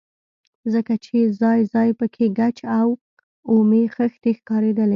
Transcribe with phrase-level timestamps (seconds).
[0.73, 2.87] ځکه چې ځاى ځاى پکښې ګچ او
[3.51, 4.89] اومې خښتې ښکارېدلې.